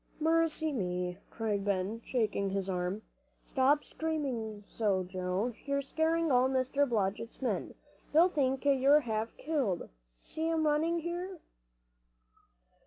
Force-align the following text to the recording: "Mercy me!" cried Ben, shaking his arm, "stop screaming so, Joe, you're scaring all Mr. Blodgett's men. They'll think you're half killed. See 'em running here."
"Mercy 0.19 0.71
me!" 0.73 1.19
cried 1.29 1.63
Ben, 1.63 2.01
shaking 2.03 2.49
his 2.49 2.67
arm, 2.67 3.03
"stop 3.43 3.83
screaming 3.83 4.63
so, 4.65 5.03
Joe, 5.03 5.53
you're 5.67 5.83
scaring 5.83 6.31
all 6.31 6.49
Mr. 6.49 6.89
Blodgett's 6.89 7.39
men. 7.39 7.75
They'll 8.11 8.27
think 8.27 8.65
you're 8.65 9.01
half 9.01 9.37
killed. 9.37 9.89
See 10.19 10.49
'em 10.49 10.65
running 10.65 11.01
here." 11.01 11.37